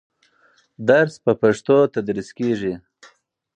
[0.89, 2.73] درس په پښتو تدریس کېږي.